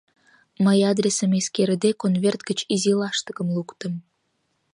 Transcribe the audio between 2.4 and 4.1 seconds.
гыч изи лаштыкым луктым.